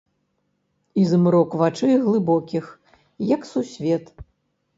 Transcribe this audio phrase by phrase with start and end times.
[1.01, 2.65] І змрок вачэй, глыбокіх,
[3.35, 4.05] як сусвет.